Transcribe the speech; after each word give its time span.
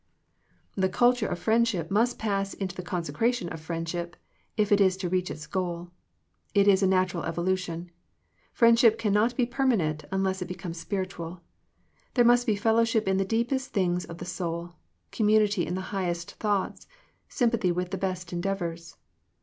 '* 0.41 0.75
The 0.75 0.89
Culture 0.89 1.27
of 1.27 1.37
friendship 1.37 1.91
must 1.91 2.17
pass 2.17 2.55
into 2.55 2.75
the 2.75 2.81
Consecration 2.81 3.49
of 3.49 3.61
friendship, 3.61 4.15
if 4.57 4.71
it 4.71 4.81
is 4.81 4.97
to 4.97 5.09
reach 5.09 5.29
its 5.29 5.45
goal. 5.45 5.91
It 6.55 6.67
is 6.67 6.81
a 6.81 6.87
natural 6.87 7.21
evo 7.21 7.45
lution. 7.47 7.89
Friendship 8.51 8.97
cannot 8.97 9.37
be 9.37 9.45
permanent 9.45 10.05
unless 10.11 10.41
it 10.41 10.47
becomes 10.47 10.79
spiritual. 10.79 11.41
There 12.15 12.25
must 12.25 12.47
be 12.47 12.55
fellowship 12.55 13.07
in 13.07 13.17
the 13.17 13.25
deepest 13.25 13.73
things 13.73 14.03
of 14.05 14.17
the 14.17 14.25
soul, 14.25 14.73
community 15.11 15.67
in 15.67 15.75
the 15.75 15.81
highest 15.93 16.31
thoughts, 16.31 16.87
sympathy 17.29 17.71
with 17.71 17.91
the 17.91 17.97
best 17.99 18.33
endeavors. 18.33 18.97